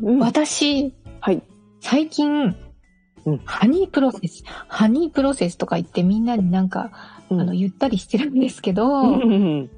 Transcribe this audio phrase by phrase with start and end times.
[0.00, 0.18] う、うん。
[0.18, 1.42] 私はい。
[1.80, 2.54] 最近、
[3.26, 3.38] うん。
[3.44, 6.90] ハニープロセスハニープロセスとか言ってみんなになんか、
[7.30, 7.40] うん。
[7.40, 9.70] あの言ったりしてるんですけど、うん。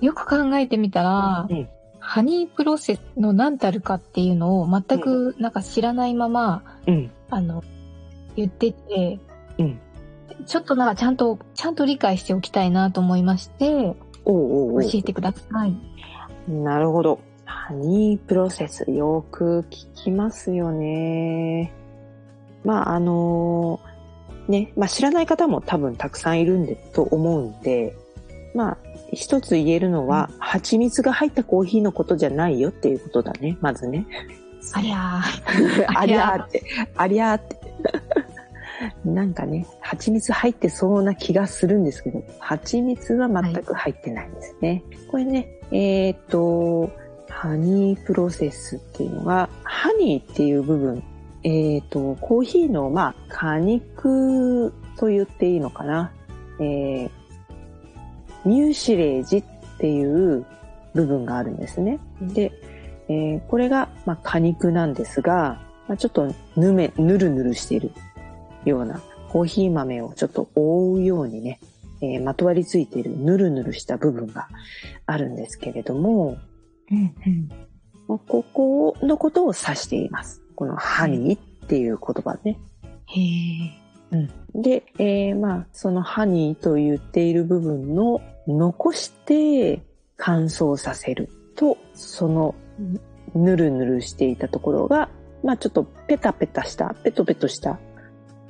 [0.00, 1.68] よく考えてみたら、うん。
[1.98, 7.10] ハニープロセスの何たるかっていうのを全くなんか知らないまま、うん。
[7.30, 7.62] あの、
[8.34, 9.20] 言ってて、
[9.58, 9.78] うん。
[10.46, 14.82] ちょっとなんかちゃんと、ちゃんと理解しておきたいなと思いまして、おうおうおう。
[14.82, 15.76] 教えてください。
[16.48, 17.20] なるほど。
[17.64, 21.72] ハニープロセス、よく聞きますよね。
[22.64, 23.78] まあ、あの
[24.48, 27.94] ね、まあ知らない方も多分たくさんいるんで、と思うんで、
[28.52, 28.78] まあ、
[29.12, 34.06] 一つ言えるのは、蜂蜜が入ったコーヒーのことじゃないよっていうことだね、まずね。
[34.72, 35.20] ありゃ
[35.96, 36.62] ありゃーって、
[36.96, 37.60] ありゃーって。
[39.04, 44.82] なんかね、蜂蜜入ってそうな気がするんですけど、蜂蜜は全く入ってないんですね。
[45.12, 46.90] これね、えっ、と、
[47.42, 51.02] ハニープロセスっていうのが、ハニーっていう部分、
[51.42, 56.12] えっ、と、コーヒーの、まあ、果肉と言っていいのかな。
[56.60, 57.10] えー、
[58.44, 59.44] ミューシレージっ
[59.78, 60.46] ていう
[60.94, 61.98] 部分があるんですね。
[62.20, 62.52] で、
[63.08, 67.90] えーこれが、まあ、果肉なんですが、まあ、ちょっとぬめ、ぬるぬるしている
[68.64, 71.58] ようなコーヒー豆をちょっと覆うようにね、
[72.02, 74.46] えーまとわりついているぬるぬるした部分が
[75.06, 76.51] あるんですけれども、ー。
[76.92, 77.48] うんうん。
[78.06, 80.42] まあここのことを指しています。
[80.54, 82.58] このハニーっていう言葉ね。
[83.06, 83.82] へえ。
[84.54, 89.82] で、えーまあ、そのハニーと言っている部分の残して
[90.16, 92.54] 乾燥させると、その
[93.34, 95.08] ぬるぬるしていたところが、
[95.42, 97.78] まあちょっとペタペタした、ペトペトした、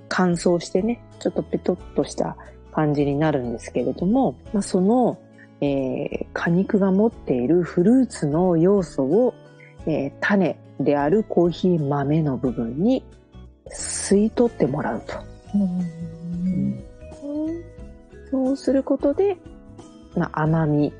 [0.09, 2.37] 乾燥してね、ちょっとペトッとした
[2.73, 5.19] 感じになるんですけれども、まあその、
[5.63, 9.35] えー果肉が持っているフルーツの要素を、
[9.87, 13.05] えー種であるコーヒー豆の部分に
[13.71, 15.15] 吸い取ってもらうと。
[15.55, 16.83] うん
[18.31, 19.37] そうすることで、
[20.17, 20.93] まあ、甘み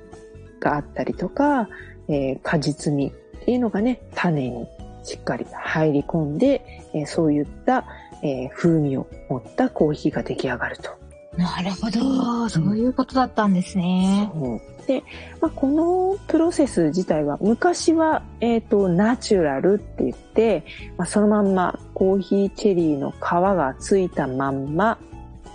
[0.61, 1.69] があったりとか、
[2.09, 4.67] えー果実味っていうのがね、種に
[5.03, 6.63] しっかり入り込んで、
[6.95, 7.85] えーそういった、
[8.23, 11.02] えー風味を持ったコーヒーが出来上がると。
[11.37, 12.49] なるほど。
[12.49, 14.31] そういうことだったんですね。
[14.87, 15.03] で、
[15.41, 20.65] まあ、このプロセス自体は昔は、えっ、と、ナチュラルって言って、
[20.99, 24.99] まあ、そのまんまコーヒーチェリーの皮がついたまんま、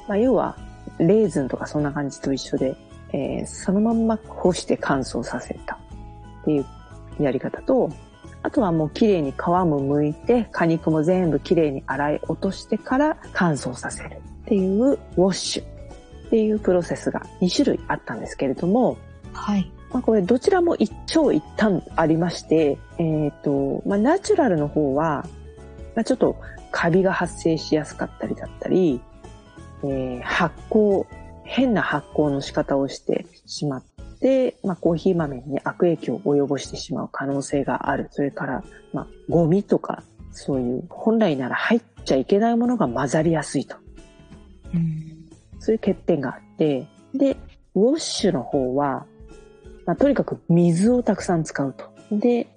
[0.08, 0.58] まあ、要は
[0.98, 2.76] レーズンとかそんな感じと一緒で、
[3.14, 6.66] えーそのまんま干して乾燥させたっていう
[7.20, 7.92] やり方と、
[8.44, 18.98] あとはもう綺麗に皮も剥いて、果肉も全部綺麗に洗い落としてから乾燥させるっていうウォッシュっていうプロセスが2種類あったんですけれども、
[19.34, 19.70] はい。
[19.92, 25.28] まあ、これどちらも一長一短ありまして、えっ、と、まあ、ナチュラルの方は、
[25.96, 26.38] まあ、ちょっと
[26.72, 29.02] カビが発生しやすかったりだったり、
[29.84, 31.06] えー発酵、
[31.44, 33.84] 変な発酵の仕方をしてしまっ
[34.22, 38.08] て、まあ、コーヒー豆に、ね、悪影響を及ぼしてしまう可能性がある。
[38.12, 38.64] それから、
[38.94, 43.78] まあ、ゴミとか、そういう本来なら入っちゃいけないものが混ざりやすいと。
[44.74, 45.28] うん。
[45.60, 47.38] そういう欠点があって、で、
[47.76, 49.06] ウォッシュの方は、
[49.86, 51.86] まあ、とにかく水をたくさん使うと。
[52.12, 52.48] で、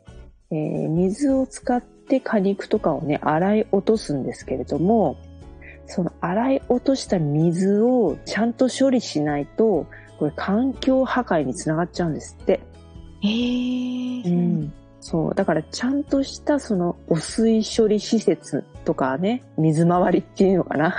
[0.50, 5.16] えー水を使って果肉とかをね、洗い落とすんですけれども、
[5.86, 9.86] その洗い落とした水をちゃんと処理しないと、
[10.18, 12.60] これ環境破壊につながっちゃうんですって。
[13.22, 14.22] へえ。
[14.22, 14.72] うん。
[15.00, 15.34] そう。
[15.34, 20.96] だからちゃんとしたその汚水処理施設とかね、水回りっていうのかな。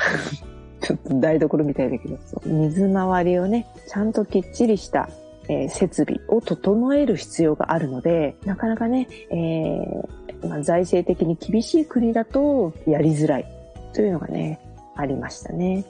[0.82, 5.10] ちょっと台所みたいだけど、水回りをね、ちゃんときっちりした、
[5.50, 13.46] えー設備を整える必要があるので、なかなかね、えーまあ、財政的に厳しい国だとやりづらい。
[13.94, 14.60] というのがね、
[14.96, 15.86] ありましたね。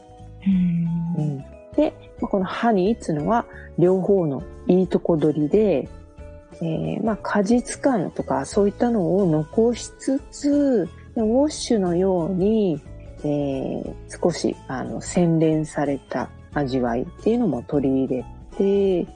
[0.46, 1.24] うん。
[1.24, 1.38] うん、
[1.76, 3.46] で、まあ、このハニーっていうのは
[3.78, 5.88] 両方のいいとこ取りで、
[6.56, 12.82] えーまあ、果実感とかそういったのを残しつつ、ウォッシュのように、
[13.24, 18.26] えー少しあの洗練された味わいっていうのも取り入れ
[18.58, 19.08] て、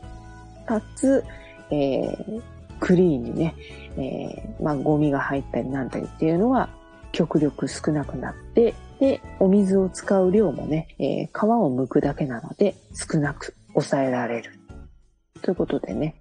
[0.66, 1.24] かつ、
[1.69, 2.42] えー
[2.80, 3.56] クリーンにね、
[3.98, 6.69] えーまあ、ゴミが入ったりなんたりっていうのは
[7.13, 14.52] 極力少なくなって、で、お水を使う量もね、えー皮を剥くだけなので少なく抑えられる。
[15.42, 16.16] ということでね、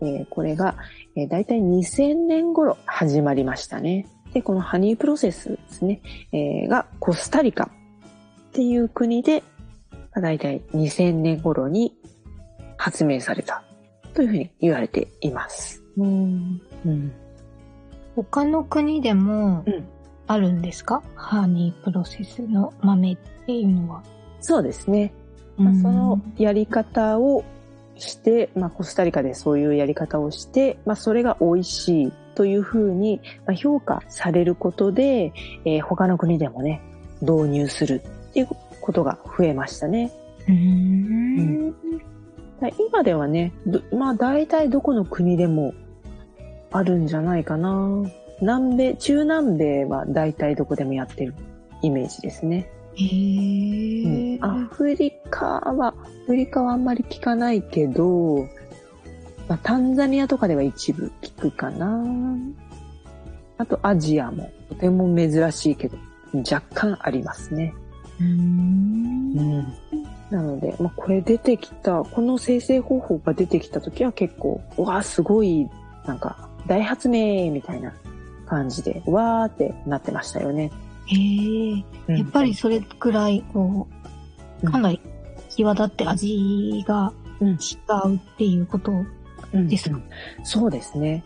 [0.00, 0.76] えーこれが、
[1.16, 4.06] えー、大体2000年頃始まりましたね。
[4.32, 6.00] で、このハニープロセスですね、
[6.32, 7.68] えーがコスタリカっ
[8.52, 9.42] ていう国で、
[9.90, 11.94] まあ大体2000年頃に
[12.76, 13.62] 発明された
[14.14, 15.82] というふうに言われています。
[15.96, 17.12] うんうん。
[18.16, 19.84] 他の国でもうん
[20.26, 24.04] あるんですか、ハニープロセスの豆っていうのは。
[24.40, 25.12] そうですね。
[25.56, 27.44] まあ、うんそのやり方を
[27.96, 35.34] して、まあ、コスタリカでそういうやり方をして、まあ、それが美味しいというふうにまあ評価されることで、
[35.66, 36.80] えー他の国でもね、
[37.20, 38.00] 導入する
[38.30, 38.48] っていう
[38.80, 40.10] ことが増えましたね。
[40.48, 45.74] うんだ今ではね、どまあ大体どこの国でも
[46.72, 48.04] あるんじゃないかな。
[48.40, 51.34] 南米、中南米は大体どこでもやってる
[51.82, 52.70] イメージですね。
[52.94, 55.94] へーうんアフリカは、ア
[56.26, 58.48] フリカはあんまり聞かないけど、
[59.50, 62.04] まあ、タンザニアとかでは一部聞くかな。
[63.58, 65.98] あとアジアもとても珍しいけど、
[66.32, 67.74] 若干ありますね。
[68.20, 69.58] うん
[70.30, 75.68] なので、まあ、これ出てきた、この生成方法が出てきた時は結構、うわあ、すごい、
[76.06, 77.92] なんか、大発明みたいな
[78.46, 80.70] 感じで、わーってなってましたよね。
[81.06, 83.88] へーうんやっぱりそれくらい、こ
[84.62, 85.00] う、うんかなり
[85.48, 87.54] 際立って味がうん違
[88.04, 88.92] うっていうこと
[89.52, 89.98] うんですか、
[90.44, 91.24] そうですね。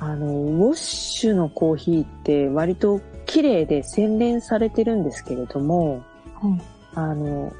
[0.00, 6.02] あの、ウォッシュのコーヒーって割と綺麗で洗練されてるんですけれども、
[6.42, 6.60] うん
[6.94, 7.52] あの、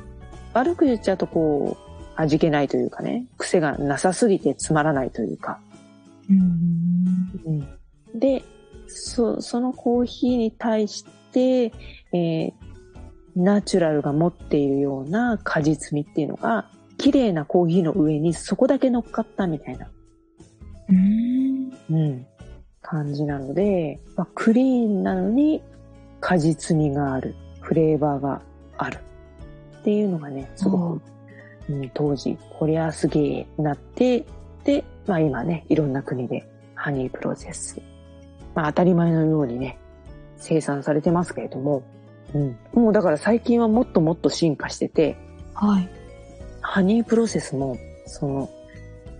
[0.52, 5.60] 悪く言っちゃうとこう、味気ないというかね、癖がなさすぎてつまらないというか。
[6.28, 7.68] うん。
[8.14, 8.42] で、
[8.88, 11.72] そ、そのコーヒーに対して、
[12.12, 12.52] えー
[13.38, 19.88] ナチュラルが持っているような果実味っていうのが、綺麗なコーヒーの上にそこだけ乗っかったみたいな。
[20.88, 21.72] うん。
[21.90, 22.26] うん、
[22.82, 25.62] 感じなので、まあ、クリーンなのに
[26.20, 28.42] 果実味がある、フレーバーが
[28.76, 28.98] ある。
[29.78, 31.02] っていうのがね、すごく、
[31.70, 34.26] うん、当時、こりゃすげえなって、
[34.64, 37.80] で、まあ今ね、いろんな国でハニープロセス、
[38.54, 39.78] まあ当たり前のようにね、
[40.36, 41.82] 生産されてますけれども、
[42.34, 45.16] うん、もうだから最近はもっともっと進化してて、
[45.54, 45.88] はい。
[46.70, 48.50] ハニープロセスも、その、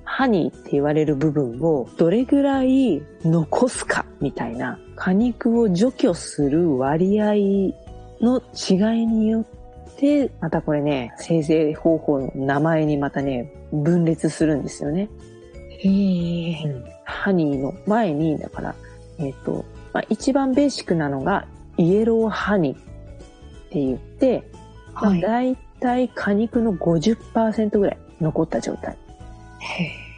[0.05, 7.33] ハニーって言われる部分をどれぐらい残すかみたいな果肉を除去する割合
[8.21, 15.09] の違いによって、またこれね、生成方法の名前にまたね、分裂するんですよね。
[15.71, 16.55] へえ。
[17.05, 18.75] ハニーの前に、だから、
[19.19, 19.65] えっ、と、
[19.95, 21.47] まあ、一番ベーシックなのが
[21.79, 22.83] イエローハニーっ
[23.71, 24.45] て言って、
[24.93, 25.21] まあ、はい。
[25.23, 28.97] 大体果肉の50%ぐらい残った状態。
[29.61, 30.09] へ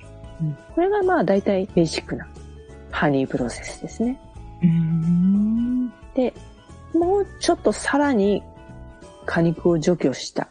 [0.75, 2.26] これがまあ大体ベーシックな
[2.90, 4.21] ハニープロセスですね。
[4.62, 5.93] ーうん。
[6.14, 6.33] で、
[6.95, 8.43] もうちょっとさらに
[9.26, 10.49] 果肉を除去した。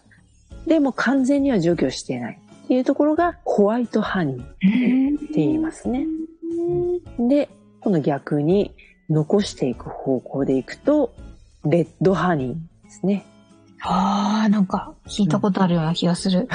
[0.67, 2.39] でも完全には除去していない。
[2.65, 6.05] っていうところがホワイトハニーって言いますね。
[7.17, 7.49] で、
[7.81, 8.75] この逆に
[9.09, 11.11] 残していく方向でいくと、
[11.65, 13.25] レッドハニーですね。
[13.81, 16.48] ああ、なんか聞いたことあるような気がする。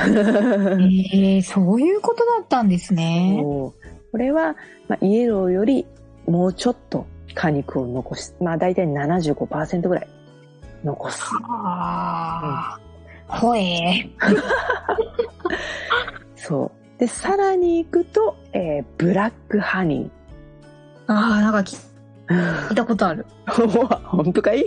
[1.12, 3.40] ええそういうことだったんですね。
[3.42, 3.72] こ
[4.18, 4.56] れは、
[4.88, 5.86] まあ、イエローより
[6.26, 10.08] もうちょっと果肉を残し、まあ大体75%ぐらい
[10.84, 11.22] 残す。
[11.48, 12.80] ああ。
[13.26, 14.08] ほえ
[16.36, 17.00] そう。
[17.00, 20.10] で、さらに行くと、えーブラックハニ
[21.06, 22.72] ああ、なんか聞ー。
[22.72, 23.26] いたことある。
[24.04, 24.64] 本当かい？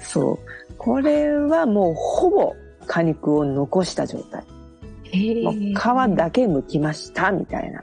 [0.00, 0.38] そう。
[0.78, 2.54] これはもうほぼ
[2.86, 4.44] 果肉を残した状態。
[5.42, 7.80] もう皮だけ剥きましたみたいな。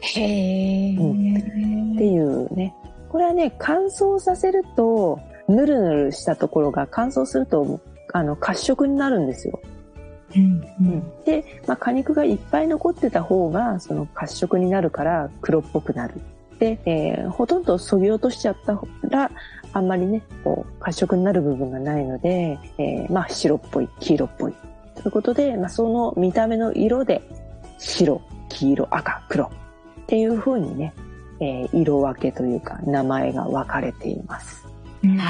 [0.00, 0.94] へえ。
[0.94, 0.96] っ
[1.96, 2.74] ていうね。
[3.08, 5.18] これはね、乾燥させると、
[5.48, 7.80] ぬるぬるしたところが乾燥すると、
[8.12, 9.60] あの、褐色になるんですよ。
[10.36, 11.24] うんうん。
[11.24, 16.20] で、まあ、果肉がいっぱい残ってた方が、その褐色になるから黒っぽくなる
[16.66, 19.30] えーほとんど削ぎ落としちゃったら、
[19.72, 24.54] あんまりね、こう、褐色になる部分がないので、えーまあ、白っぽい、黄色っぽい。
[24.96, 27.22] ということで、まあ、その見た目の色で、
[27.78, 29.50] 白、黄色、赤、黒っ
[30.06, 30.94] ていう風にね、
[31.40, 34.66] えー色分けというか、名前が分かれています。
[35.02, 35.24] な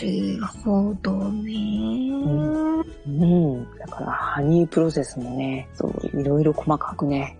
[0.00, 1.52] るほどね。
[3.06, 3.78] うん。
[3.78, 7.38] だから、ハニープロセスもね、そう、いろいろ細かくね、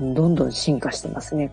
[0.00, 1.52] どんどん進化してますね。